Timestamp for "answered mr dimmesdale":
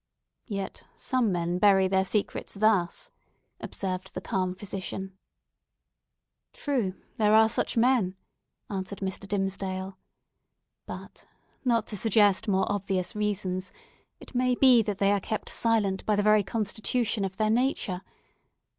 8.67-9.99